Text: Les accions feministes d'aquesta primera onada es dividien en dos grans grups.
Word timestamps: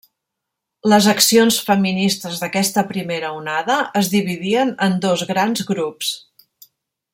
Les 0.93 1.09
accions 1.11 1.59
feministes 1.67 2.39
d'aquesta 2.43 2.85
primera 2.93 3.31
onada 3.43 3.77
es 4.01 4.11
dividien 4.15 4.75
en 4.87 4.99
dos 5.07 5.27
grans 5.35 5.67
grups. 5.71 6.13